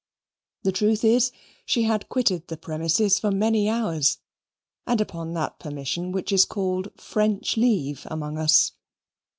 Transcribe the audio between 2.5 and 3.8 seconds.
premises for many